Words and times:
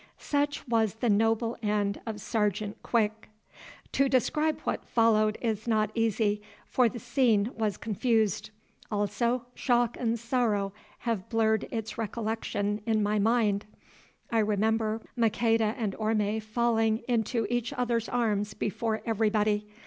Such 0.17 0.67
was 0.67 0.95
the 0.95 1.11
noble 1.11 1.55
end 1.61 2.01
of 2.07 2.19
Sergeant 2.19 2.81
Quick. 2.81 3.29
To 3.91 4.09
describe 4.09 4.59
what 4.61 4.89
followed 4.89 5.37
is 5.41 5.67
not 5.67 5.91
easy, 5.93 6.41
for 6.65 6.89
the 6.89 6.97
scene 6.97 7.51
was 7.55 7.77
confused. 7.77 8.49
Also 8.91 9.45
shock 9.53 9.95
and 9.99 10.17
sorrow 10.17 10.73
have 11.01 11.29
blurred 11.29 11.67
its 11.69 11.99
recollection 11.99 12.81
in 12.87 13.03
my 13.03 13.19
mind. 13.19 13.67
I 14.31 14.39
remember 14.39 15.01
Maqueda 15.15 15.75
and 15.77 15.93
Orme 15.93 16.39
falling 16.39 17.03
into 17.07 17.45
each 17.47 17.71
other's 17.71 18.09
arms 18.09 18.55
before 18.55 19.03
everybody. 19.05 19.67